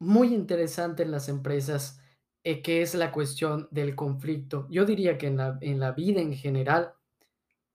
[0.00, 2.00] muy interesante en las empresas
[2.42, 4.66] eh, que es la cuestión del conflicto.
[4.70, 6.94] Yo diría que en la, en la vida en general,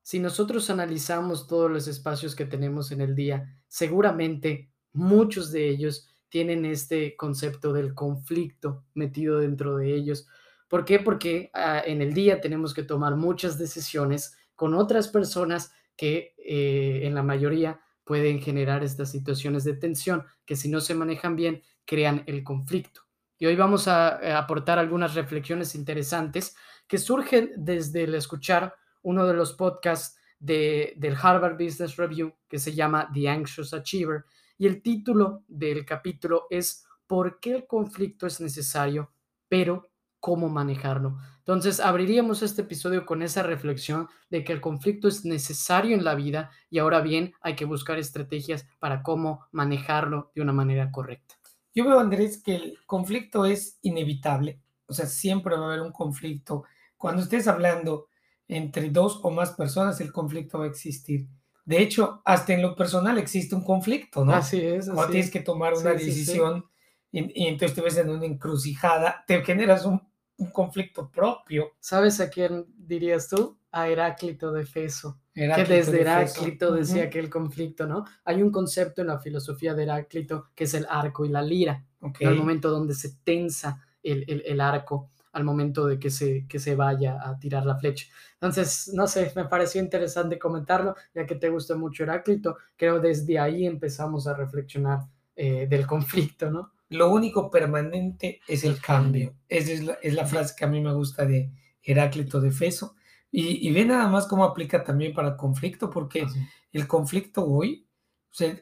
[0.02, 6.08] si nosotros analizamos todos los espacios que tenemos en el día, seguramente muchos de ellos
[6.30, 10.28] tienen este concepto del conflicto metido dentro de ellos.
[10.68, 11.00] ¿Por qué?
[11.00, 17.02] Porque ah, en el día tenemos que tomar muchas decisiones con otras personas que eh,
[17.04, 21.62] en la mayoría pueden generar estas situaciones de tensión que si no se manejan bien
[21.86, 23.02] crean el conflicto.
[23.38, 26.56] Y hoy vamos a eh, aportar algunas reflexiones interesantes
[26.88, 32.60] que surgen desde el escuchar uno de los podcasts de, del Harvard Business Review que
[32.60, 34.26] se llama The Anxious Achiever.
[34.58, 39.12] Y el título del capítulo es ¿Por qué el conflicto es necesario,
[39.48, 41.18] pero cómo manejarlo?
[41.40, 46.16] Entonces, abriríamos este episodio con esa reflexión de que el conflicto es necesario en la
[46.16, 51.36] vida y ahora bien hay que buscar estrategias para cómo manejarlo de una manera correcta.
[51.76, 54.62] Yo veo, Andrés, que el conflicto es inevitable.
[54.88, 56.64] O sea, siempre va a haber un conflicto.
[56.98, 58.08] Cuando estés hablando
[58.48, 61.28] entre dos o más personas, el conflicto va a existir.
[61.66, 64.34] De hecho, hasta en lo personal existe un conflicto, ¿no?
[64.34, 64.86] Así es.
[64.86, 66.66] Cuando tienes que tomar una decisión
[67.12, 70.02] Y, entonces te ves en una encrucijada, te generas un,
[70.38, 71.74] un, conflicto propio.
[71.80, 73.58] ¿Sabes a quién dirías tú?
[73.72, 78.06] A Heráclito de Feso que desde Heráclito decía que el conflicto, ¿no?
[78.24, 81.86] Hay un concepto en la filosofía de Heráclito que es el arco y la lira,
[82.00, 82.26] okay.
[82.26, 86.58] el momento donde se tensa el, el, el, arco al momento de que se, que
[86.58, 88.08] se vaya a tirar la flecha.
[88.34, 93.38] Entonces, no sé, me pareció interesante comentarlo, ya que te gusta mucho Heráclito, creo desde
[93.38, 95.00] ahí empezamos a reflexionar
[95.36, 96.72] eh, del conflicto, ¿no?
[96.90, 99.36] Lo único permanente es el cambio.
[99.50, 101.52] Esa es la, es la frase que a mí me gusta de
[101.82, 102.96] Heráclito de Feso
[103.32, 106.50] y, y, ve nada más cómo aplica también para el conflicto, porque -huh.
[106.72, 107.86] el conflicto hoy
[108.32, 108.56] o sea,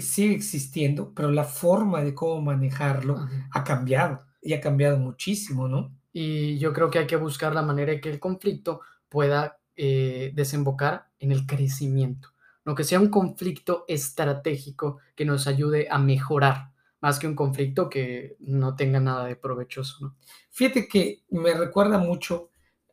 [0.00, 3.48] sigue existiendo, pero la forma de cómo manejarlo -huh.
[3.52, 5.92] ha cambiado y ha cambiado muchísimo, ¿no?
[6.12, 10.32] Y yo creo que hay que buscar la manera de que el conflicto pueda eh,
[10.34, 12.30] desembocar en el crecimiento,
[12.64, 17.88] no que sea un conflicto estratégico que nos ayude a mejorar, más que un conflicto
[17.88, 20.16] que no tenga nada de provechoso, ¿no?
[20.50, 22.50] Fíjate que me recuerda mucho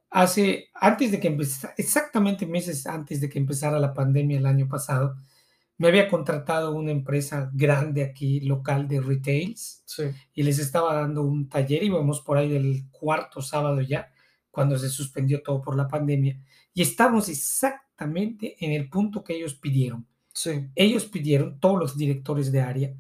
[0.10, 4.68] hace, antes de que empezara, exactamente meses antes de que empezara la pandemia el año
[4.68, 5.18] pasado,
[5.78, 10.04] me había contratado una empresa grande aquí, local de retails, sí.
[10.34, 14.12] y les estaba dando un taller, íbamos por ahí del cuarto sábado ya,
[14.52, 16.40] cuando se suspendió todo por la pandemia,
[16.74, 20.08] y estamos exactamente en el punto que ellos pidieron.
[20.34, 20.70] Sí.
[20.76, 22.96] Ellos pidieron, todos los directores de área,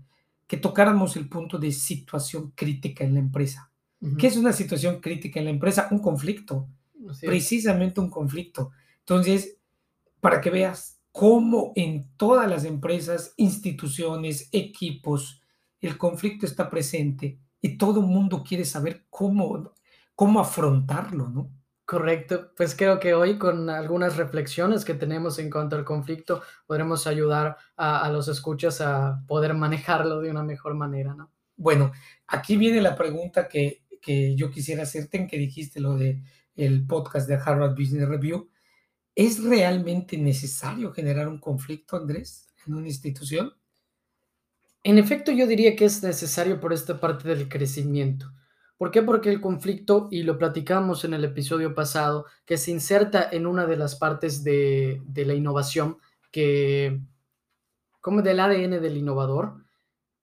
[0.47, 3.71] que tocáramos el punto de situación crítica en la empresa.
[3.99, 4.17] Uh -huh.
[4.17, 5.87] ¿Qué es una situación crítica en la empresa?
[5.91, 6.67] Un conflicto
[7.21, 8.71] precisamente un conflicto.
[8.99, 9.57] Entonces,
[10.19, 15.41] para que veas cómo en todas las empresas, instituciones, equipos,
[15.81, 19.73] el conflicto está presente y todo el mundo quiere saber cómo,
[20.15, 21.51] cómo afrontarlo, ¿no?
[21.85, 27.05] Correcto, pues creo que hoy con algunas reflexiones que tenemos en cuanto al conflicto podremos
[27.05, 31.31] ayudar a, a los escuchas a poder manejarlo de una mejor manera, ¿no?
[31.55, 31.91] Bueno,
[32.25, 36.23] aquí viene la pregunta que, que yo quisiera hacerte en que dijiste lo de
[36.55, 38.49] el podcast de Harvard Business Review.
[39.13, 43.53] ¿Es realmente necesario generar un conflicto, Andrés, en una institución?
[44.83, 48.31] En efecto, yo diría que es necesario por esta parte del crecimiento.
[48.77, 49.01] ¿Por qué?
[49.01, 53.65] Porque el conflicto, y lo platicamos en el episodio pasado, que se inserta en una
[53.65, 55.97] de las partes de, de la innovación,
[56.31, 56.99] que
[58.01, 59.65] como del ADN del innovador,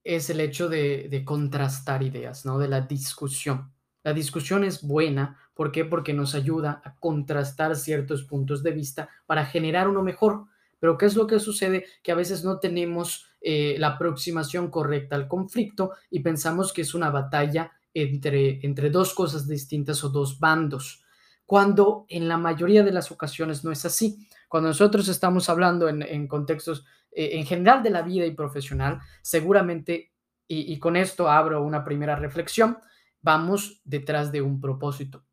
[0.04, 2.58] es el hecho de, de contrastar ideas, ¿no?
[2.58, 3.72] De la discusión.
[4.04, 5.84] La discusión es buena, ¿por qué?
[5.84, 10.44] Porque nos ayuda a contrastar ciertos puntos de vista para generar uno mejor.
[10.78, 11.86] Pero ¿qué es lo que sucede?
[12.02, 16.94] Que a veces no tenemos eh, la aproximación correcta al conflicto y pensamos que es
[16.94, 21.04] una batalla entre, entre dos cosas distintas o dos bandos,
[21.46, 24.26] cuando en la mayoría de las ocasiones no es así.
[24.48, 29.00] Cuando nosotros estamos hablando en, en contextos eh, en general de la vida y profesional,
[29.20, 30.12] seguramente,
[30.48, 32.76] y, con esto abro una primera reflexión,
[33.22, 35.24] vamos detrás de un propósito.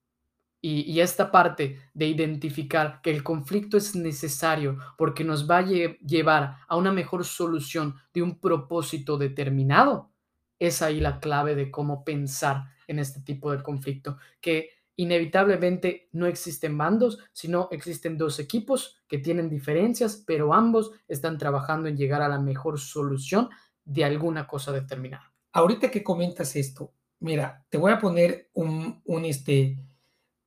[0.62, 5.98] Y, esta parte de identificar que el conflicto es necesario porque nos va a lle
[6.06, 10.12] llevar a una mejor solución de un propósito determinado,
[10.60, 16.26] es ahí la clave de cómo pensar en este tipo de conflicto, que inevitablemente no
[16.26, 22.22] existen bandos, sino existen dos equipos que tienen diferencias, pero ambos están trabajando en llegar
[22.22, 23.50] a la mejor solución
[23.86, 25.34] de alguna cosa determinada.
[25.54, 29.80] Ahorita que comentas esto, mira, te voy a poner un, un, este,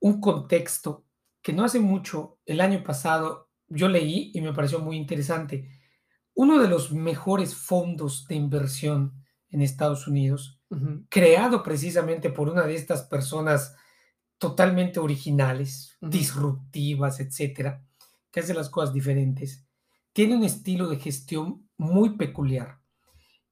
[0.00, 1.06] un contexto
[1.40, 5.70] que no hace mucho, el año pasado, yo leí y me pareció muy interesante.
[6.34, 9.21] Uno de los mejores fondos de inversión
[9.52, 11.06] en Estados Unidos, uh -huh.
[11.08, 13.76] creado precisamente por una de estas personas
[14.38, 16.10] totalmente originales, uh -huh.
[16.10, 17.84] disruptivas, etcétera,
[18.32, 19.64] que hace las cosas diferentes,
[20.12, 22.80] tiene un estilo de gestión muy peculiar.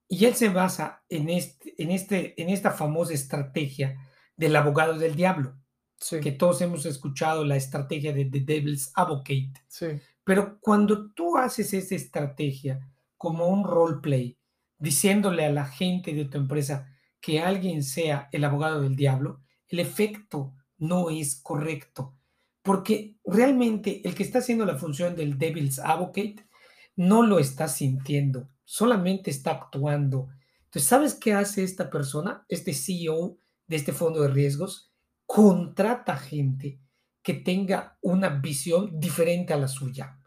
[0.07, 3.95] Y él se basa en, este, en, este, en esta famosa estrategia
[4.35, 5.55] del abogado del diablo,
[5.97, 6.19] sí.
[6.19, 9.53] que todos hemos escuchado la estrategia de The Devil's Advocate.
[9.67, 9.87] Sí.
[10.23, 12.79] Pero cuando tú haces esa estrategia
[13.17, 14.37] como un roleplay,
[14.81, 16.89] diciéndole a la gente de tu empresa
[17.21, 22.17] que alguien sea el abogado del diablo, el efecto no es correcto.
[22.63, 26.47] Porque realmente el que está haciendo la función del Devil's Advocate
[26.95, 30.29] no lo está sintiendo, solamente está actuando.
[30.65, 33.37] Entonces, ¿sabes qué hace esta persona, este CEO
[33.67, 34.91] de este fondo de riesgos?
[35.25, 36.79] Contrata gente
[37.21, 40.19] que tenga una visión diferente a la suya.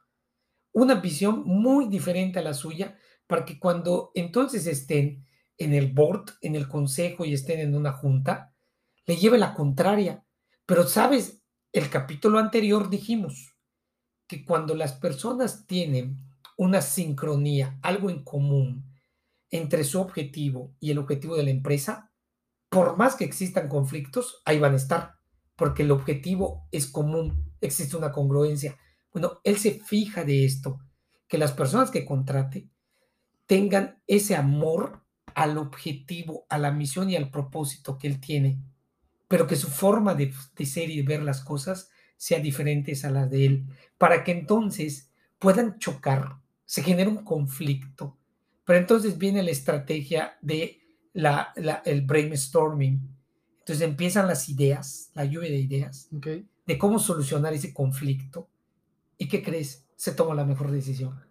[0.73, 5.27] Una visión muy diferente a la suya para que cuando entonces estén
[5.59, 8.55] en el board, en el consejo y estén en una junta,
[9.07, 10.25] le lleve la contraria.
[10.67, 11.43] Pero, ¿sabes?
[11.73, 13.57] El capítulo anterior dijimos
[14.27, 16.19] que cuando las personas tienen
[16.57, 18.91] una sincronía, algo en común
[19.51, 22.13] entre su objetivo y el objetivo de la empresa,
[22.69, 25.15] por más que existan conflictos, ahí van a estar,
[25.55, 28.77] porque el objetivo es común, existe una congruencia.
[29.13, 30.79] Bueno, él se fija de esto,
[31.29, 32.69] que las personas que contrate
[33.47, 35.03] tengan ese amor
[35.35, 38.59] al objetivo, a la misión y al propósito que él tiene,
[39.29, 43.11] pero que su forma de, de ser y de ver las cosas sea diferente a
[43.11, 43.67] la de él,
[43.99, 48.17] para que entonces puedan chocar se genera un conflicto.
[48.65, 50.81] Pero entonces viene la estrategia de
[51.13, 53.01] la, la, el brainstorming.
[53.61, 56.47] Entonces empiezan las ideas, la lluvia de ideas, okay.
[56.67, 58.49] de cómo solucionar ese conflicto.
[59.19, 59.87] ¿Y qué crees?
[59.97, 61.23] Se toma la mejor decisión.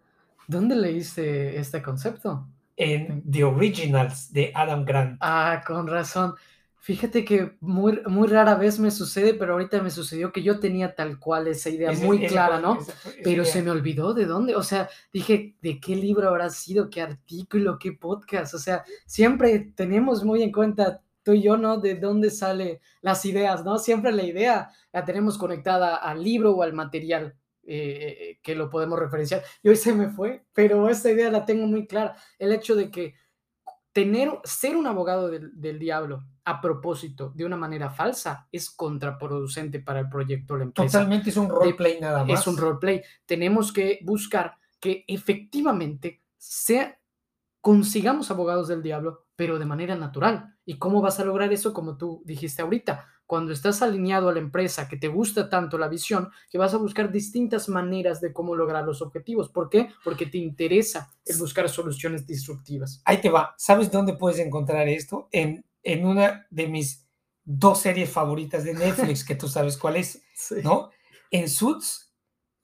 [0.47, 2.47] ¿Dónde leíste este concepto?
[2.75, 5.17] En The Originals de Adam Grant.
[5.21, 6.35] Ah, con razón.
[6.83, 10.95] Fíjate que muy, muy rara vez me sucede, pero ahorita me sucedió que yo tenía
[10.95, 12.77] tal cual esa idea ese, muy clara, ¿no?
[13.23, 16.89] Pero se me olvidó de dónde, o sea, dije, ¿de qué libro habrá sido?
[16.89, 17.79] ¿Qué artículo?
[17.79, 18.53] ¿Qué podcast?
[18.53, 21.77] O sea, siempre tenemos muy en cuenta tú y yo, ¿no?
[21.77, 23.77] De dónde salen las ideas, ¿no?
[23.77, 27.33] Siempre la idea la tenemos conectada al libro o al material
[27.65, 29.43] eh, que lo podemos referenciar.
[29.61, 32.15] Y hoy se me fue, pero esta idea la tengo muy clara.
[32.37, 33.15] El hecho de que
[33.93, 39.79] tener, ser un abogado del, del, diablo a propósito de una manera falsa es contraproducente
[39.79, 40.99] para el proyecto la empresa.
[40.99, 42.41] Totalmente es un roleplay nada más.
[42.41, 43.01] Es un roleplay.
[43.25, 46.99] Tenemos que buscar que efectivamente sea,
[47.61, 50.57] consigamos abogados del diablo, pero de manera natural.
[50.65, 51.73] ¿Y cómo vas a lograr eso?
[51.73, 55.87] Como tú dijiste ahorita, cuando estás alineado a la empresa, que te gusta tanto la
[55.87, 59.49] visión, que vas a buscar distintas maneras de cómo lograr los objetivos.
[59.49, 59.89] ¿Por qué?
[60.03, 63.01] Porque te interesa el buscar soluciones disruptivas.
[63.05, 63.55] Ahí te va.
[63.57, 65.29] ¿Sabes dónde puedes encontrar esto?
[65.31, 67.07] En, en una de mis
[67.43, 70.57] dos series favoritas de Netflix, que tú sabes cuál es, sí.
[70.63, 70.91] ¿no?
[71.31, 72.13] En Suits,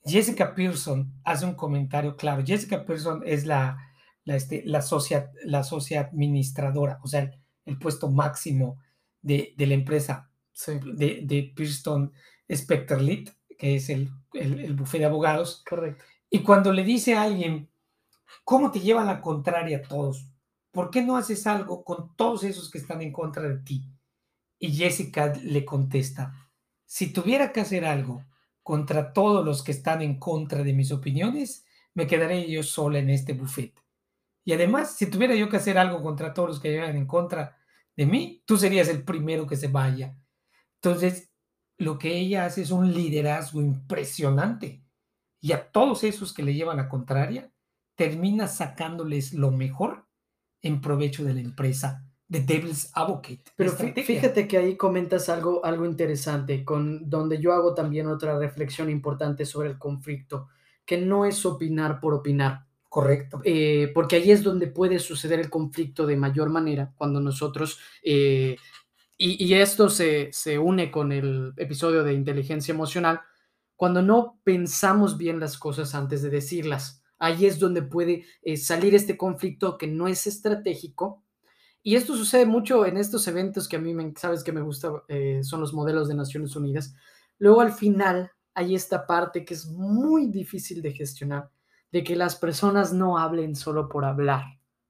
[0.05, 2.43] Jessica Pearson hace un comentario claro.
[2.45, 3.75] Jessica Pearson es la,
[4.23, 8.77] la, este, la, socia, la socia administradora, o sea, el, el puesto máximo
[9.23, 10.28] de, de la empresa
[10.59, 10.79] sí.
[10.83, 12.11] de, de Pearson
[12.51, 15.63] Specter Lead, que es el, el, el bufete de abogados.
[15.69, 16.03] Correcto.
[16.29, 17.69] Y cuando le dice a alguien,
[18.43, 20.27] ¿cómo te llevan la contraria a todos?
[20.71, 23.83] ¿Por qué no haces algo con todos esos que están en contra de ti?
[24.59, 26.51] Y Jessica le contesta,
[26.85, 28.25] si tuviera que hacer algo
[28.61, 33.09] contra todos los que están en contra de mis opiniones, me quedaré yo sola en
[33.09, 33.81] este bufete.
[34.45, 37.57] Y además, si tuviera yo que hacer algo contra todos los que llegan en contra
[37.95, 40.15] de mí, tú serías el primero que se vaya.
[40.81, 41.29] Entonces,
[41.77, 44.83] lo que ella hace es un liderazgo impresionante.
[45.41, 47.51] Y a todos esos que le llevan la contraria,
[47.95, 50.07] termina sacándoles lo mejor
[50.61, 52.05] en provecho de la empresa.
[52.29, 53.43] The Devil's Advocate.
[53.55, 58.89] Pero fíjate que ahí comentas algo, algo interesante, con donde yo hago también otra reflexión
[58.89, 60.47] importante sobre el conflicto,
[60.85, 62.65] que no es opinar por opinar.
[62.87, 63.41] Correcto.
[63.43, 68.57] Eh, porque ahí es donde puede suceder el conflicto de mayor manera, cuando nosotros, eh,
[69.21, 73.19] y, esto se, se une con el episodio de inteligencia emocional,
[73.75, 77.03] cuando no pensamos bien las cosas antes de decirlas.
[77.17, 81.23] Ahí es donde puede eh, salir este conflicto que no es estratégico
[81.83, 84.91] Y esto sucede mucho en estos eventos que a mí, me, sabes que me gusta,
[85.09, 86.93] eh, son los modelos de Naciones Unidas.
[87.37, 91.49] Luego al final hay esta parte que es muy difícil de gestionar,
[91.91, 94.43] de que las personas no hablen solo por hablar,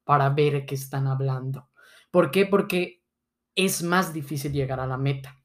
[0.04, 1.70] para ver qué están hablando.
[2.12, 2.46] ¿Por qué?
[2.46, 2.99] Porque
[3.56, 5.36] es más difícil llegar a la meta.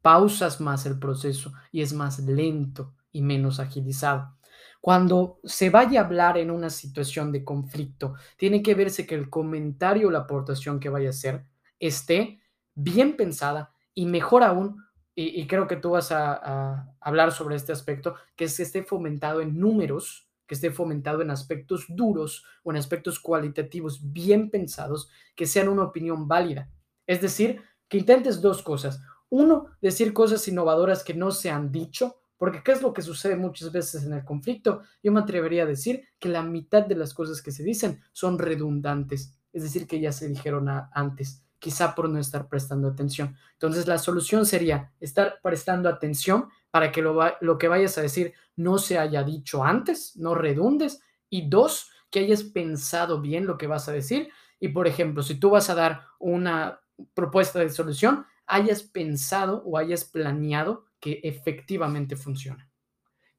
[0.00, 4.36] Pausas más el proceso y es más lento y menos agilizado.
[4.80, 9.30] Cuando se vaya a hablar en una situación de conflicto, tiene que verse que el
[9.30, 11.44] comentario o la aportación que vaya a hacer
[11.78, 12.40] esté
[12.74, 14.82] bien pensada y mejor aún,
[15.14, 19.40] y, creo que tú vas a, hablar sobre este aspecto, que es que esté fomentado
[19.40, 25.46] en números, que esté fomentado en aspectos duros o en aspectos cualitativos bien pensados, que
[25.46, 26.70] sean una opinión válida.
[27.06, 29.00] Es decir, que intentes dos cosas.
[29.28, 33.36] Uno, decir cosas innovadoras que no se han dicho porque ¿qué es lo que sucede
[33.36, 34.82] muchas veces en el conflicto?
[35.00, 38.36] Yo me atrevería a decir que la mitad de las cosas que se dicen son
[38.36, 43.36] redundantes, es decir, que ya se dijeron antes, quizá por no estar prestando atención.
[43.52, 48.34] Entonces, la solución sería estar prestando atención para que lo, lo que vayas a decir
[48.56, 53.68] no se haya dicho antes, no redundes, y dos, que hayas pensado bien lo que
[53.68, 54.30] vas a decir.
[54.58, 56.81] Y, por ejemplo, si tú vas a dar una
[57.14, 62.70] propuesta de solución, hayas pensado o hayas planeado que efectivamente funciona.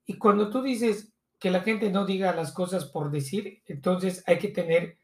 [0.06, 4.38] Y cuando tú dices que la gente no diga las cosas por decir, entonces hay
[4.38, 4.98] que tener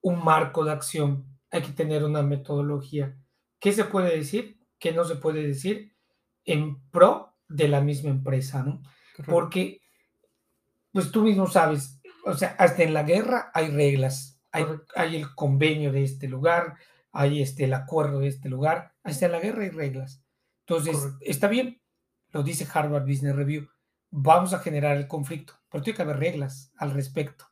[0.00, 3.16] un marco de acción, hay que tener una metodología.
[3.58, 4.60] ¿Qué se puede decir?
[4.78, 5.94] ¿Qué no se puede decir?
[6.44, 8.82] En pro de la misma empresa, ¿no?
[9.26, 9.80] Porque,
[10.92, 15.34] pues tú mismo sabes, o sea, hasta en la guerra hay reglas, hay, hay, el
[15.34, 16.76] convenio de este lugar,
[17.16, 20.22] hay este, el acuerdo de este lugar, hasta la guerra hay reglas.
[20.66, 21.80] Entonces, está bien,
[22.30, 23.68] lo dice Harvard Business Review,
[24.10, 27.46] vamos a generar el conflicto, pero tiene que haber reglas al respecto.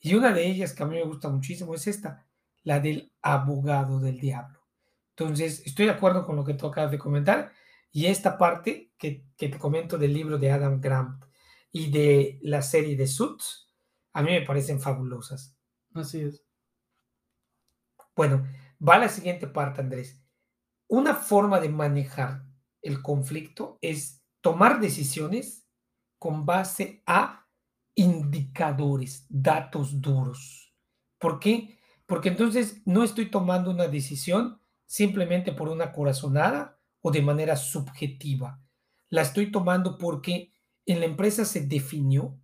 [0.00, 2.26] Y una de ellas que a mí me gusta muchísimo es esta,
[2.64, 4.60] la del abogado del diablo.
[5.10, 7.52] Entonces, estoy de acuerdo con lo que tú acabas de comentar
[7.92, 11.24] y esta parte que, que te comento del libro de Adam Grant
[11.70, 13.70] y de la serie de Suits,
[14.12, 15.56] a mí me parecen fabulosas.
[15.94, 16.44] Así es.
[18.16, 18.44] Bueno,
[18.86, 20.22] va la siguiente parte, Andrés.
[20.88, 22.44] Una forma de manejar
[22.82, 25.66] el conflicto es tomar decisiones
[26.18, 27.46] con base a
[27.94, 30.74] indicadores, datos duros.
[31.18, 31.78] ¿Por qué?
[32.06, 38.62] Porque entonces no estoy tomando una decisión simplemente por una corazonada o de manera subjetiva.
[39.08, 40.52] La estoy tomando porque
[40.86, 42.38] en la empresa se definió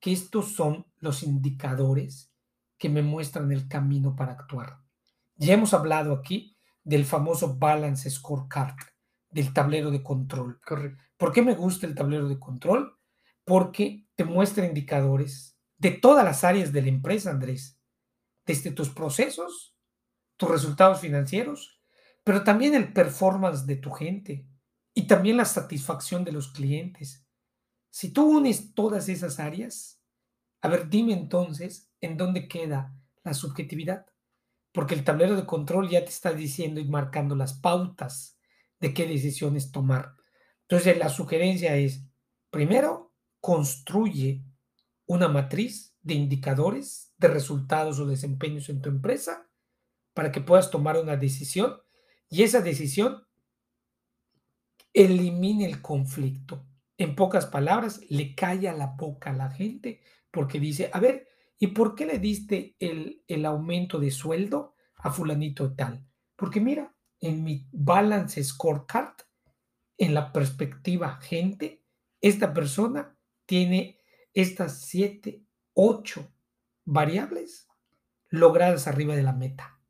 [0.00, 2.32] que estos son los indicadores
[2.76, 4.87] que me muestran el camino para actuar.
[5.38, 8.74] Ya hemos hablado aquí del famoso Balance Scorecard,
[9.30, 10.60] del tablero de control.
[10.60, 11.02] Correcto.
[11.16, 12.98] ¿Por qué me gusta el tablero de control?
[13.44, 17.80] Porque te muestra indicadores de todas las áreas de la empresa, Andrés,
[18.44, 19.76] desde tus procesos,
[20.36, 21.80] tus resultados financieros,
[22.24, 24.44] pero también el performance de tu gente
[24.92, 27.24] y también la satisfacción de los clientes.
[27.90, 30.02] Si tú unes todas esas áreas,
[30.60, 32.92] a ver, dime entonces en dónde queda
[33.22, 34.06] la subjetividad,
[34.72, 38.38] porque el tablero de control ya te está diciendo y marcando las pautas
[38.80, 40.14] de qué decisiones tomar.
[40.62, 42.04] Entonces, la sugerencia es,
[42.50, 44.44] primero, construye
[45.06, 49.48] una matriz de indicadores de resultados o desempeños en tu empresa
[50.14, 51.80] para que puedas tomar una decisión
[52.28, 53.26] y esa decisión
[54.92, 56.66] elimine el conflicto.
[56.96, 61.27] En pocas palabras, le calla la boca a la gente porque dice, a ver,
[61.58, 66.04] ¿y por qué le diste el, el aumento de sueldo a fulanito tal?
[66.36, 69.14] Porque mira, en mi balance scorecard,
[69.96, 71.84] en la perspectiva gente,
[72.20, 73.98] esta persona tiene
[74.32, 76.32] estas siete, ocho
[76.84, 77.68] variables
[78.30, 79.80] logradas arriba de la meta.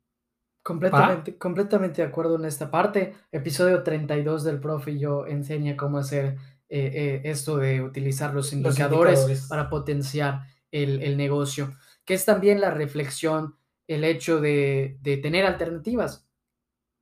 [0.63, 3.13] Completamente, completamente de acuerdo en esta parte.
[3.31, 8.53] Episodio 32 del profe y yo enseña cómo hacer eh, eh, esto de utilizar los
[8.53, 13.55] indicadores, para potenciar el, negocio, que es también la reflexión,
[13.87, 16.27] el hecho de, de tener alternativas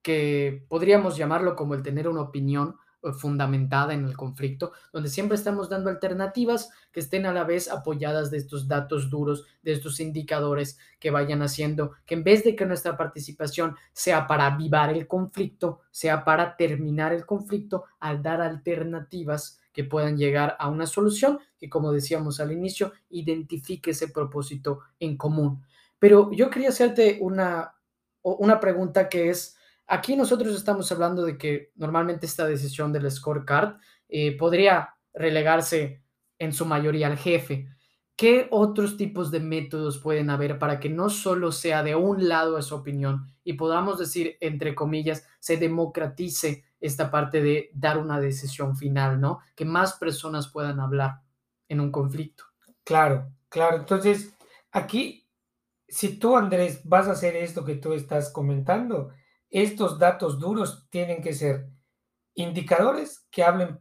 [0.01, 5.36] que podríamos llamarlo como el tener una opinión eh, fundamentada en el conflicto, donde siempre
[5.36, 10.00] estamos dando alternativas que estén a la vez apoyadas de estos datos duros, de estos
[10.00, 15.07] indicadores que vayan haciendo que en vez de que nuestra participación sea para avivar el
[15.07, 21.38] conflicto, sea para terminar el conflicto, al dar alternativas que puedan llegar a una solución
[21.55, 25.63] que, como decíamos al inicio, identifique ese propósito en común.
[26.00, 27.75] Pero yo quería hacerte una,
[28.24, 29.55] una pregunta que es,
[29.89, 33.77] Aquí nosotros estamos hablando de que normalmente esta decisión del scorecard
[34.10, 36.03] eh, podría relegarse
[36.39, 37.69] en su mayoría al jefe,
[38.17, 42.57] ¿qué otros tipos de métodos pueden haber para que no solo sea de un lado
[42.57, 48.75] esa opinión y podamos decir, entre comillas, se democratice esta parte de dar una decisión
[48.75, 49.39] final, ¿no?
[49.55, 51.22] Que más personas puedan hablar
[51.67, 52.46] en un conflicto.
[52.84, 53.77] Claro, claro.
[53.77, 54.34] Entonces,
[54.72, 55.27] aquí,
[55.88, 59.12] si tú, Andrés, vas a hacer esto que tú estás comentando,
[59.50, 61.69] estos datos duros tienen que ser
[62.36, 63.79] indicadores que hablen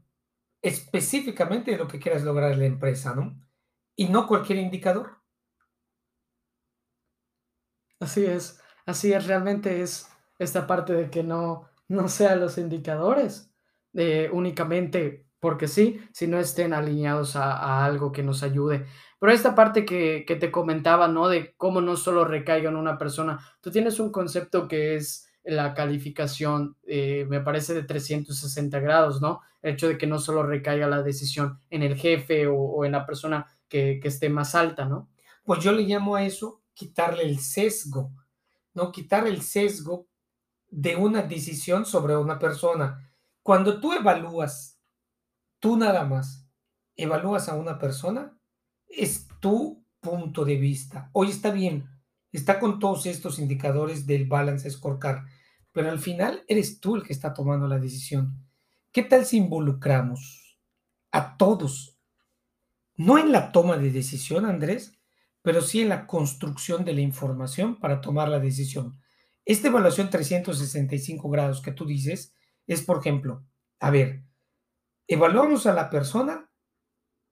[0.63, 3.39] específicamente de lo que quieras lograr en la empresa, ¿no?
[3.95, 5.19] Y no cualquier indicador.
[8.01, 13.51] Así es, así es, realmente es esta parte de que no, no sean los indicadores
[13.93, 18.87] de únicamente porque sí, si no estén alineados a, a, algo que nos ayude.
[19.19, 21.29] Pero esta parte que, que te comentaba, ¿no?
[21.29, 25.75] De cómo no solo recaiga en una persona, tú tienes un concepto que es la
[25.75, 29.41] calificación, eh, me parece de 360 grados, ¿no?
[29.63, 32.93] El hecho de que no solo recaiga la decisión en el jefe o, o en
[32.93, 35.09] la persona que, que, esté más alta, ¿no?
[35.45, 38.11] Pues yo le llamo a eso quitarle el sesgo,
[38.75, 38.91] ¿no?
[38.91, 40.09] Quitar el sesgo
[40.77, 43.11] de una decisión sobre una persona.
[43.43, 44.79] Cuando tú evalúas,
[45.59, 46.47] tú nada más
[46.97, 48.39] evalúas a una persona,
[48.87, 51.09] es tu punto de vista.
[51.15, 51.89] Hoy está bien,
[52.31, 55.25] está con todos estos indicadores del balance scorecard,
[55.73, 58.47] pero al final eres tú el que está tomando la decisión.
[58.93, 60.59] ¿Qué tal si involucramos
[61.11, 61.99] a todos?
[62.97, 64.93] No en la toma de decisión, Andrés,
[65.41, 69.01] pero sí en la construcción de la información para tomar la decisión.
[69.47, 72.35] Esta evaluación 365 grados que tú dices
[72.67, 73.47] es, por ejemplo,
[73.81, 74.25] a ver,
[75.07, 76.51] evaluamos a la persona,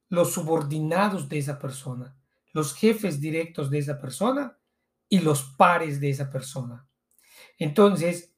[0.09, 2.17] los subordinados de esa persona,
[2.55, 4.59] los jefes directos de esa persona
[5.11, 6.89] y los pares de esa persona.
[7.59, 8.35] Entonces,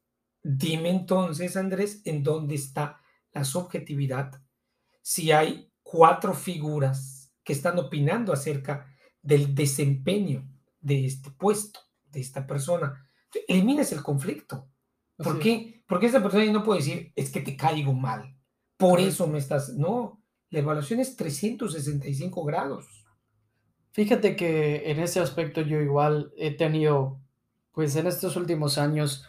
[0.49, 3.01] Dime entonces, Andrés, en dónde está
[3.33, 4.41] la subjetividad
[5.03, 8.87] si hay cuatro figuras que están opinando acerca
[9.23, 13.06] del desempeño de este puesto, de esta persona.
[13.49, 14.69] Eliminas el conflicto.
[15.17, 15.83] ¿Por qué?
[15.87, 18.37] Porque esta persona no puede decir, es que te caigo mal.
[18.77, 19.75] Por eso me estás...
[19.75, 23.07] No, la evaluación es 365 grados.
[23.93, 27.19] Fíjate que en ese aspecto yo igual he tenido,
[27.73, 29.25] pues en estos últimos años,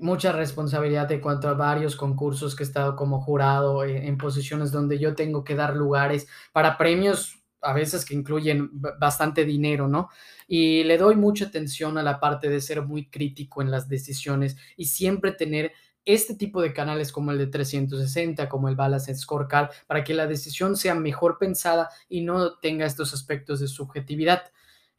[0.00, 4.72] mucha responsabilidad de cuanto a varios concursos que he estado como jurado en, en, posiciones
[4.72, 10.08] donde yo tengo que dar lugares para premios a veces que incluyen bastante dinero, ¿no?
[10.46, 14.56] Y le doy mucha atención a la parte de ser muy crítico en las decisiones
[14.76, 15.72] y siempre tener
[16.04, 20.26] este tipo de canales como el de 360, como el Balance Scorecard, para que la
[20.26, 24.50] decisión sea mejor pensada y no tenga estos aspectos de subjetividad.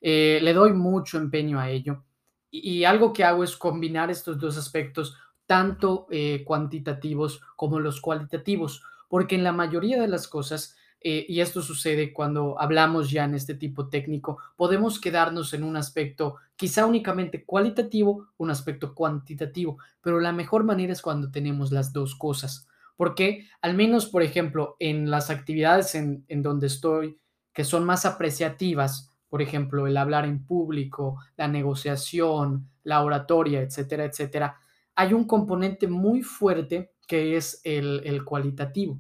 [0.02, 2.04] Eh, le doy mucho empeño a ello
[2.52, 8.84] y, algo que hago es combinar estos dos aspectos, tanto eh, cuantitativos como los cualitativos,
[9.08, 13.35] porque en la mayoría de las cosas, eh, y esto sucede cuando hablamos ya en
[13.35, 20.19] este tipo técnico, podemos quedarnos en un aspecto quizá únicamente cualitativo, un aspecto cuantitativo, pero
[20.19, 22.67] la mejor manera es cuando tenemos las dos cosas.
[22.97, 27.17] Porque al menos, por ejemplo, en las actividades en, en donde estoy,
[27.53, 34.03] que son más apreciativas, por ejemplo, el hablar en público, la negociación, la oratoria, etcétera,
[34.03, 34.57] etcétera,
[34.95, 38.99] hay un componente muy fuerte que es el, el cualitativo,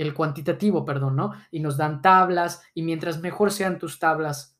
[0.00, 1.32] el cuantitativo, perdón, ¿no?
[1.50, 4.56] Y nos dan tablas y mientras mejor sean tus tablas,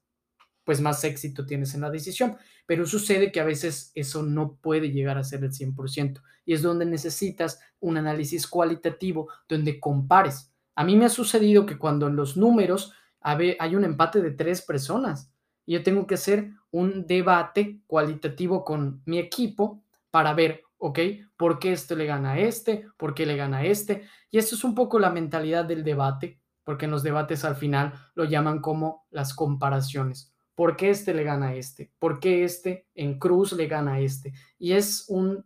[0.64, 2.36] pues más éxito tienes en la decisión.
[2.66, 6.60] Pero sucede que a veces eso no puede llegar a ser el 100% y es
[6.60, 10.52] donde necesitas un análisis cualitativo donde compares.
[10.74, 14.60] A mí me ha sucedido que cuando en los números hay un empate de tres
[14.60, 15.32] personas.
[15.66, 20.98] Yo tengo que hacer un debate cualitativo con mi equipo para ver, ok,
[21.36, 24.08] por qué esto le gana a este, por qué le gana a este.
[24.30, 27.92] Y esto es un poco la mentalidad del debate, porque en los debates al final
[28.14, 30.34] lo llaman como las comparaciones.
[30.54, 31.92] ¿Por qué este le gana a este?
[31.98, 34.32] ¿Por qué este en cruz le gana a este?
[34.58, 35.44] Y es un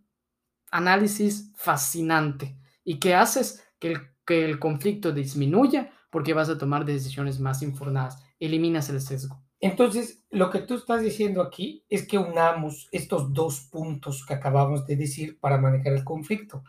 [0.70, 6.84] análisis fascinante y que haces que el, que el conflicto disminuya porque vas a tomar
[6.84, 8.22] decisiones más informadas.
[8.38, 9.43] Eliminas el sesgo.
[9.60, 14.86] Entonces, lo que tú estás diciendo aquí es que unamos estos dos puntos que acabamos
[14.86, 16.62] de decir para manejar el conflicto.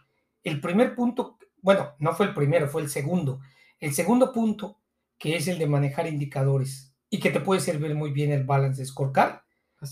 [0.43, 3.39] El primer punto, bueno, no fue el primero, fue el segundo.
[3.79, 4.79] El segundo punto,
[5.17, 8.85] que es el de manejar indicadores y que te puede servir muy bien el balance
[8.85, 9.41] scorecard.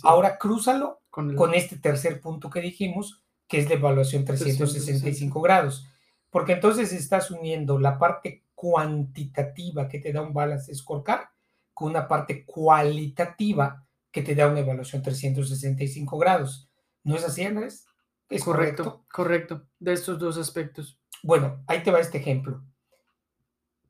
[0.03, 1.36] Ahora crúzalo con, el...
[1.36, 5.88] con, este tercer punto que dijimos, que es la evaluación 365 grados.
[6.29, 11.32] Porque entonces estás uniendo la parte cuantitativa que te da un balance scorecard
[11.73, 16.69] con una parte cualitativa que te da una evaluación 365 grados.
[17.03, 17.88] ¿No es así, Andrés?
[18.29, 20.99] ¿Es correcto, correcto, correcto, de estos dos aspectos.
[21.21, 22.63] Bueno, ahí te va este ejemplo.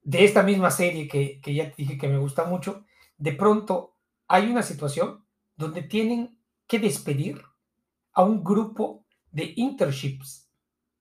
[0.02, 2.86] De esta misma serie que, que ya te dije que me gusta mucho,
[3.18, 3.96] de pronto
[4.28, 7.42] hay una situación donde tienen que despedir
[8.14, 10.50] a un grupo de internships.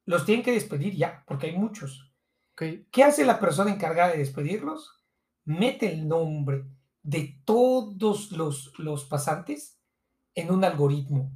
[0.05, 2.12] Los tienen que despedir ya, porque hay muchos.
[2.55, 5.02] ¿Qué hace la persona encargada de despedirlos?
[5.44, 6.64] Mete el nombre
[7.02, 9.81] de todos los, los pasantes
[10.35, 11.33] en un algoritmo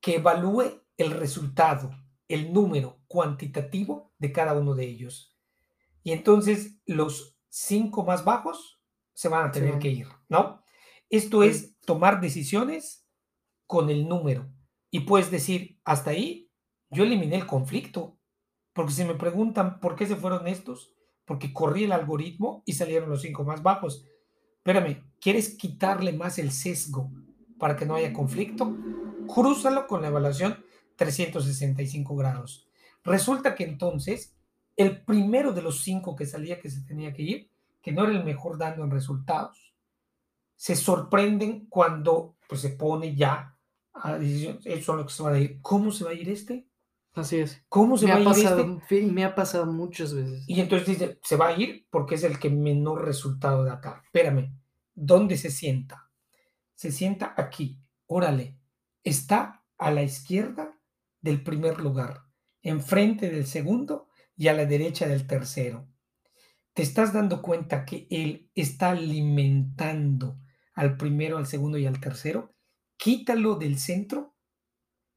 [0.00, 1.90] que evalúe el resultado,
[2.28, 5.36] el número cuantitativo de cada uno de ellos.
[6.02, 8.80] Y entonces los cinco más bajos
[9.12, 10.62] se van a tener que ir, ¿no?
[11.10, 13.06] Esto es tomar decisiones
[13.66, 14.50] con el número.
[14.90, 16.50] Y puedes decir, hasta ahí
[16.90, 18.18] yo eliminé el conflicto.
[18.72, 20.94] Porque si me preguntan por qué se fueron estos,
[21.30, 24.04] porque corrí el algoritmo y salieron los cinco más bajos.
[24.56, 27.08] Espérame, ¿quieres quitarle más el sesgo
[27.56, 28.76] para que no haya conflicto?
[29.32, 30.58] Crúzalo con la evaluación
[30.96, 32.66] 365 grados.
[33.04, 34.34] Resulta que entonces
[34.74, 38.10] el primero de los cinco que salía que se tenía que ir, que no era
[38.10, 39.72] el mejor dando en resultados,
[40.56, 43.56] se sorprenden cuando pues, se pone ya
[43.92, 45.60] a decisión, eso es lo que se va a ir.
[45.62, 46.66] ¿Cómo se va a ir este?
[47.14, 47.62] Así es.
[47.68, 49.06] ¿Cómo se me va ha a ir pasado, este?
[49.06, 50.44] Me ha pasado muchas veces.
[50.46, 54.02] Y entonces dice, se va a ir porque es el que menor resultado de acá.
[54.04, 54.54] Espérame,
[54.94, 56.10] ¿dónde se sienta?
[56.74, 57.82] Se sienta aquí.
[58.06, 58.58] Órale,
[59.02, 60.78] está a la izquierda
[61.20, 62.22] del primer lugar,
[62.62, 65.88] enfrente del segundo y a la derecha del tercero.
[66.72, 70.38] Te estás dando cuenta que él está alimentando
[70.74, 72.54] al primero, al segundo y al tercero.
[72.96, 74.29] Quítalo del centro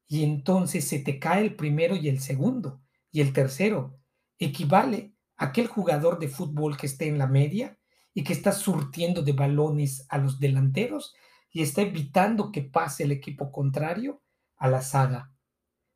[0.07, 3.99] y entonces se te cae el primero y el segundo y el tercero.
[4.39, 7.79] Equivale a aquel jugador de fútbol que esté en la media
[8.13, 11.13] y que está surtiendo de balones a los delanteros
[11.51, 14.21] y está evitando que pase el equipo contrario
[14.57, 15.33] a la saga.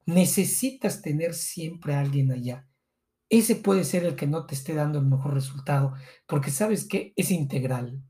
[0.06, 2.68] Necesitas tener siempre a alguien allá.
[3.30, 5.96] Ese puede ser el que no te esté dando el mejor resultado,
[6.28, 8.04] porque sabes que es integral.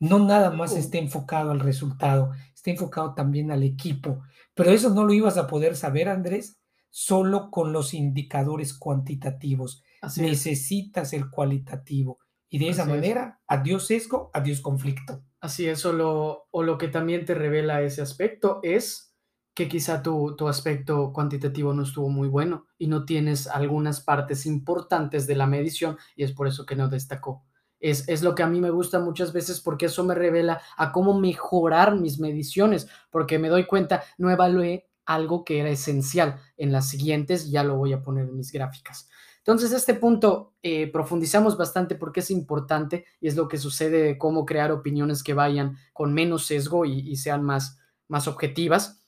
[0.00, 0.76] No nada más Oh.
[0.76, 2.32] está enfocado al resultado,
[2.66, 4.22] está enfocado también al equipo.
[4.54, 9.82] Pero eso no lo ibas a poder saber, Andrés, solo con los indicadores cuantitativos.
[10.00, 10.30] Así es.
[10.30, 12.18] Necesitas el cualitativo.
[12.48, 12.96] Y de esa Así es.
[12.96, 15.22] manera, adiós sesgo, adiós conflicto.
[15.40, 19.14] Así es, o lo, o lo que también te revela ese aspecto es
[19.54, 24.44] que quizá tu, tu aspecto cuantitativo no estuvo muy bueno y no tienes algunas partes
[24.44, 27.44] importantes de la medición y es por eso que no destacó.
[27.90, 30.92] Es, es lo que a mí me gusta muchas veces porque eso me revela a
[30.92, 36.40] cómo mejorar mis mediciones, porque me doy cuenta, no evalué algo que era esencial.
[36.56, 39.08] En las siguientes ya lo voy a poner en mis gráficas.
[39.46, 44.18] Entonces, este punto eh, profundizamos bastante porque es importante y es lo que sucede de
[44.18, 49.04] cómo crear opiniones que vayan con menos sesgo y, sean más, más objetivas.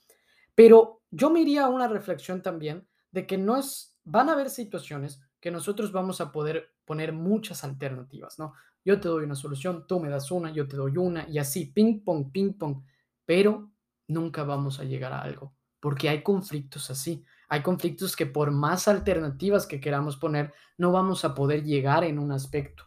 [0.55, 4.49] Pero yo me iría a una reflexión también de que no es, van a haber
[4.49, 8.55] situaciones que nosotros vamos a poder poner muchas alternativas, ¿no?
[8.89, 11.67] Yo te doy una solución, tú me das una, yo te doy una y así,
[11.67, 12.83] ping pong, ping pong,
[13.27, 13.71] pero
[14.07, 18.89] nunca vamos a llegar a algo, porque hay conflictos así, hay conflictos que por más
[18.89, 22.85] alternativas que queramos poner, no vamos a poder llegar en un aspecto,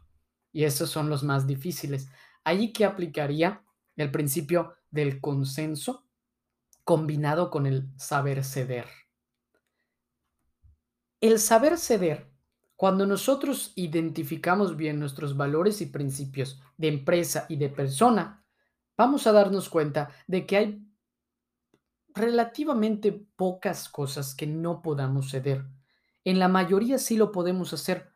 [0.51, 2.09] y esos son los más difíciles.
[2.43, 3.63] Allí que aplicaría
[3.95, 6.07] el principio del consenso
[6.83, 8.87] combinado con el saber ceder.
[11.19, 12.30] El saber ceder,
[12.81, 18.43] cuando nosotros identificamos bien nuestros valores y principios de empresa y de persona,
[18.97, 20.83] vamos a darnos cuenta de que hay
[22.15, 25.63] relativamente pocas cosas que no podamos ceder.
[26.23, 28.09] En la mayoría sí lo podemos hacer.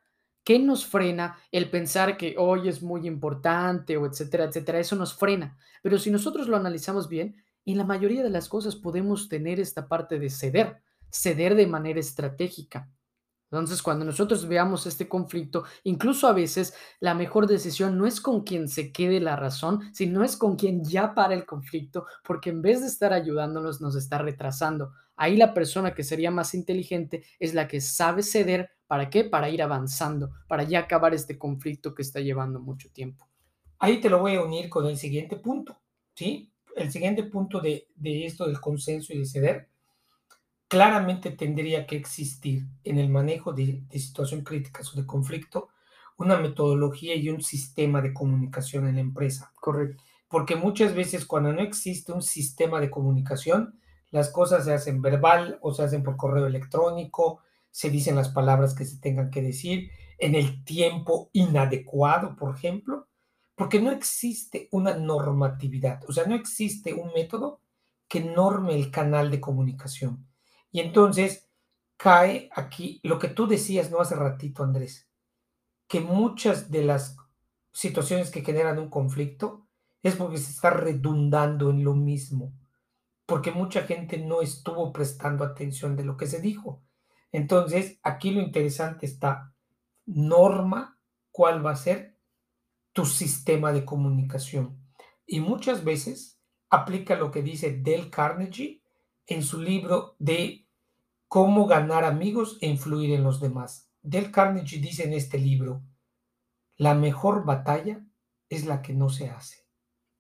[0.44, 4.80] ¿Qué nos frena el pensar que hoy es muy importante o etcétera, etcétera?
[4.80, 5.60] Eso nos frena.
[5.84, 9.88] Pero si nosotros lo analizamos bien, en la mayoría de las cosas podemos tener esta
[9.88, 12.90] parte de ceder, ceder de manera estratégica.
[13.52, 18.44] Entonces, cuando nosotros veamos este conflicto, incluso a veces la mejor decisión no es con
[18.44, 22.62] quien se quede la razón, sino es con quien ya para el conflicto, porque en
[22.62, 24.92] vez de estar ayudándonos, nos está retrasando.
[25.16, 28.72] Ahí la persona que sería más inteligente es la que sabe ceder.
[28.88, 29.24] ¿Para qué?
[29.24, 33.28] Para ir avanzando, para ya acabar este conflicto que está llevando mucho tiempo.
[33.80, 35.80] Ahí te lo voy a unir con el siguiente punto,
[36.14, 36.52] ¿sí?
[36.76, 39.70] El siguiente punto de, de esto del consenso y de ceder
[40.68, 45.70] claramente tendría que existir en el manejo de, de situación críticas o de conflicto
[46.18, 49.52] una metodología y un sistema de comunicación en la empresa.
[49.56, 50.04] Correcto.
[50.28, 53.80] Porque muchas veces cuando no existe un sistema de comunicación,
[54.12, 58.74] las cosas se hacen verbal o se hacen por correo electrónico, se dicen las palabras
[58.74, 63.08] que se tengan que decir en el tiempo inadecuado, por ejemplo,
[63.56, 67.62] porque no existe una normatividad, o sea, no existe un método
[68.08, 70.26] que norme el canal de comunicación.
[70.76, 71.48] Y entonces
[71.96, 75.10] cae aquí lo que tú decías no hace ratito, Andrés,
[75.88, 77.16] que muchas de las
[77.72, 79.70] situaciones que generan un conflicto
[80.04, 82.52] es porque se está redundando en lo mismo,
[83.26, 86.84] porque mucha gente no estuvo prestando atención de lo que se dijo.
[87.32, 89.56] Entonces, aquí lo interesante está,
[90.06, 91.00] norma,
[91.32, 92.18] cuál va a ser
[92.92, 94.78] tu sistema de comunicación.
[95.26, 96.38] Y muchas veces
[96.70, 98.82] aplica lo que dice Dale Carnegie
[99.26, 100.65] en su libro de
[101.36, 103.92] cómo ganar amigos e influir en los demás.
[104.02, 105.84] Dale Carnegie dice en este libro,
[106.78, 108.08] la mejor batalla
[108.48, 109.68] es la que no se hace.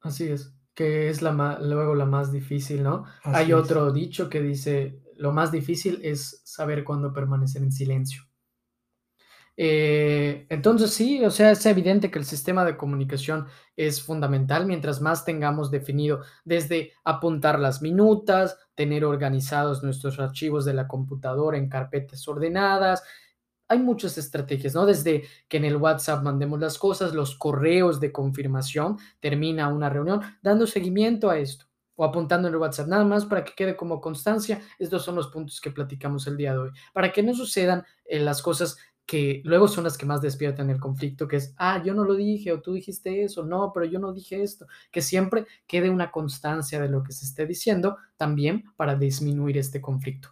[0.02, 3.06] Así es, que es la luego la más difícil, ¿no?
[3.24, 8.24] Hay otro dicho que dice, lo más difícil es saber cuándo permanecer en silencio.
[9.58, 15.02] Eh, entonces sí, o sea, es evidente que el sistema de comunicación es fundamental mientras
[15.02, 21.70] más tengamos definido desde apuntar las minutas, tener organizados nuestros archivos de la computadora en
[21.70, 23.04] carpetas ordenadas.
[23.68, 24.86] Hay muchas estrategias, ¿no?
[24.86, 30.22] Desde que en el WhatsApp mandemos las cosas, los correos de confirmación, termina una reunión,
[30.44, 31.66] dando seguimiento a esto
[31.96, 34.62] o apuntando en el WhatsApp, nada más para que quede como constancia.
[34.78, 38.20] Estos son los puntos que platicamos el día de hoy, para que no sucedan eh,
[38.20, 41.94] las cosas que luego son las que más despiertan el conflicto, que es, ah, yo
[41.94, 45.46] no lo dije o tú dijiste eso, no, pero yo no dije esto, que siempre
[45.68, 50.30] quede una constancia de lo que se esté diciendo también para disminuir este conflicto.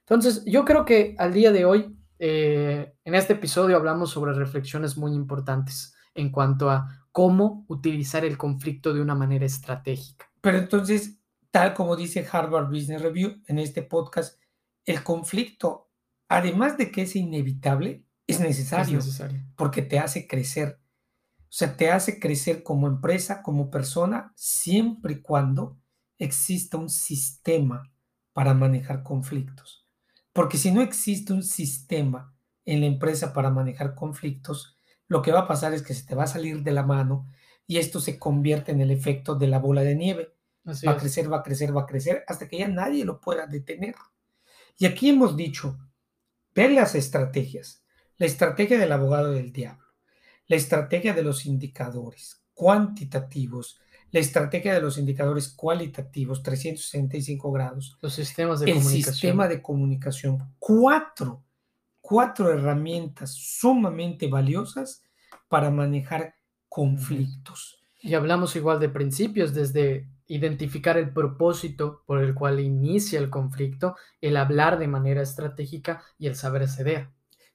[0.00, 4.96] Entonces, yo creo que al día de hoy, eh, en este episodio hablamos sobre reflexiones
[4.96, 10.30] muy importantes en cuanto a cómo utilizar el conflicto de una manera estratégica.
[10.40, 11.18] Pero entonces,
[11.50, 14.40] tal como dice Harvard Business Review en este podcast,
[14.84, 15.91] el conflicto
[16.36, 19.00] además de que es inevitable, es necesario,
[19.56, 20.80] porque te hace crecer.
[21.40, 25.78] O sea, te hace crecer como empresa, como persona, siempre y cuando
[26.18, 27.92] exista un sistema
[28.32, 29.86] para manejar conflictos.
[30.32, 35.40] Porque si no existe un sistema en la empresa para manejar conflictos, lo que va
[35.40, 37.26] a pasar es que se te va a salir de la mano
[37.66, 40.34] y esto se convierte en el efecto de la bola de nieve.
[40.66, 43.46] va a crecer, va a crecer, va a crecer, hasta que ya nadie lo pueda
[43.46, 43.94] detener.
[44.78, 45.78] Y aquí hemos dicho,
[46.54, 47.84] Ver las estrategias.
[48.18, 49.86] La estrategia del abogado del diablo.
[50.46, 53.80] La estrategia de los indicadores cuantitativos.
[54.10, 57.96] La estrategia de los indicadores cualitativos, 365 grados.
[58.02, 59.08] Los sistemas de el comunicación.
[59.08, 60.54] El sistema de comunicación.
[60.58, 61.42] Cuatro,
[62.00, 65.02] cuatro herramientas sumamente valiosas
[65.48, 66.34] para manejar
[66.68, 67.82] conflictos.
[68.02, 73.96] Y hablamos igual de principios, desde identificar el propósito por el cual inicia el conflicto,
[74.20, 77.10] el hablar de manera estratégica y el saber ceder.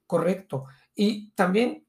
[0.05, 0.65] Correcto.
[0.93, 1.87] Y también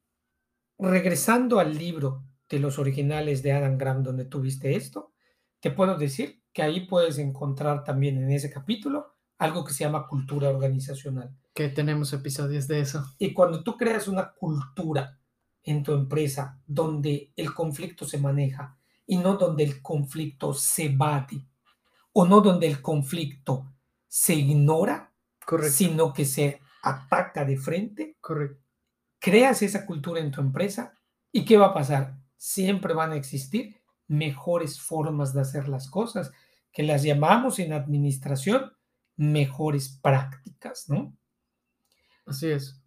[0.78, 5.12] regresando al libro de los originales de Adam Graham donde tuviste esto,
[5.60, 10.06] te puedo decir que ahí puedes encontrar también en ese capítulo algo que se llama
[10.08, 11.36] cultura organizacional.
[11.52, 13.04] Que tenemos episodios de eso.
[13.18, 15.20] Y cuando tú creas una cultura
[15.62, 18.77] en tu empresa donde el conflicto se maneja
[19.08, 21.42] y no donde el conflicto se evade
[22.12, 23.72] o no donde el conflicto
[24.06, 25.12] se ignora,
[25.70, 28.16] sino que se ataca de frente.
[28.20, 28.62] Correcto.
[29.18, 30.94] Creas esa cultura en tu empresa
[31.32, 32.18] y ¿qué va a pasar?
[32.36, 36.30] Siempre van a existir mejores formas de hacer las cosas,
[36.70, 38.72] que las llamamos en administración
[39.16, 41.16] mejores prácticas, ¿no?
[42.26, 42.80] Así es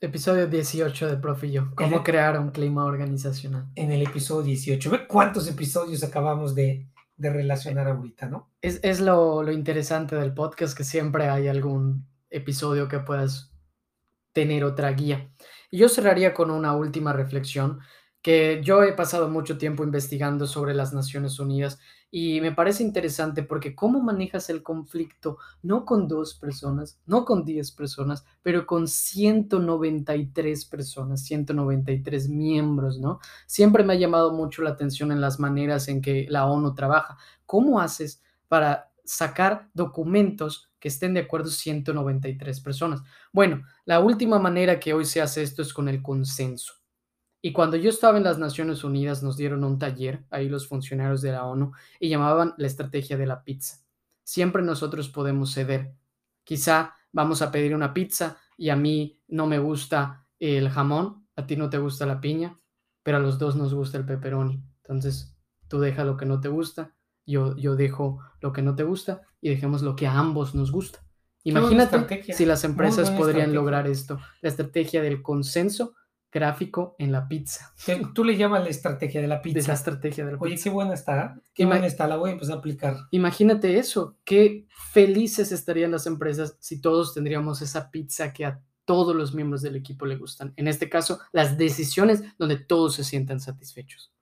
[0.00, 1.70] episodio 18 de Profillo.
[1.74, 3.66] ¿Cómo crear un clima organizacional?
[3.74, 4.90] En el episodio 18.
[4.90, 6.88] Ve cuántos episodios acabamos de,
[7.18, 8.50] relacionar ahorita, ¿no?
[8.60, 13.52] Es, lo, lo, interesante del podcast, que siempre hay algún episodio que puedas
[14.32, 15.30] tener otra guía.
[15.70, 17.80] Y yo cerraría con una última reflexión,
[18.22, 21.78] que yo he pasado mucho tiempo investigando sobre las Naciones Unidas
[22.14, 27.42] y me parece interesante porque cómo manejas el conflicto no con dos personas, no con
[27.46, 33.18] diez personas, pero con 193 personas, 193 miembros, ¿no?
[33.46, 37.16] Siempre me ha llamado mucho la atención en las maneras en que la ONU trabaja.
[37.46, 43.00] ¿Cómo haces para sacar documentos que estén de acuerdo 193 personas?
[43.32, 46.81] Bueno, la última manera que hoy se hace esto es con el consenso.
[47.44, 51.22] Y cuando yo estaba en las Naciones Unidas nos dieron un taller, ahí los funcionarios
[51.22, 53.78] de la ONU, y llamaban la estrategia de la pizza.
[54.22, 55.92] Siempre nosotros podemos ceder.
[56.44, 61.44] Quizá vamos a pedir una pizza y a mí no me gusta el jamón, a
[61.44, 62.60] ti no te gusta la piña,
[63.02, 64.62] pero a los dos nos gusta el pepperoni.
[64.76, 66.94] Entonces, tú deja lo que no te gusta,
[67.26, 70.70] yo, yo dejo lo que no te gusta y dejemos lo que a ambos nos
[70.70, 71.00] gusta.
[71.42, 75.94] Imagínate si las empresas podrían lograr esto, la estrategia del consenso
[76.32, 77.74] gráfico en la pizza.
[78.14, 79.60] Tú le llamas la estrategia de la pizza.
[79.60, 81.38] De la estrategia de la Oye, qué buena está.
[81.54, 82.96] Qué buena está, la voy a empezar a aplicar.
[83.10, 89.14] Imagínate eso, qué felices estarían las empresas si todos tendríamos esa pizza que a todos
[89.14, 90.54] los miembros del equipo le gustan.
[90.56, 94.12] En este caso, las decisiones donde todos se sientan satisfechos.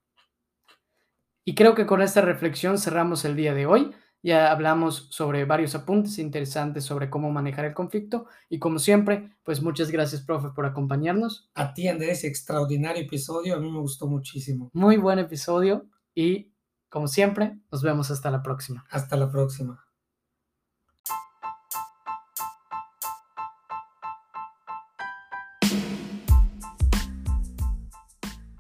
[1.45, 3.93] Y creo que con esta reflexión cerramos el día de hoy.
[4.23, 9.63] Ya hablamos sobre varios apuntes interesantes sobre cómo manejar el conflicto y como siempre, pues
[9.63, 11.51] muchas gracias, profe, por acompañarnos.
[11.55, 14.71] A ti, Andrés, extraordinario episodio, a mí me gustó muchísimo.
[14.73, 16.53] Muy buen episodio y
[16.91, 18.85] como siempre, nos vemos hasta la próxima.
[18.91, 19.90] Hasta la próxima.